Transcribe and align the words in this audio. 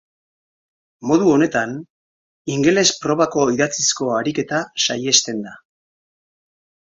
Modu 1.09 1.27
honetan, 1.33 1.75
ingeles 2.53 2.85
probako 3.03 3.45
idatzizko 3.57 4.09
ariketa 4.21 4.63
saihesten 4.87 5.45
da. 5.49 5.53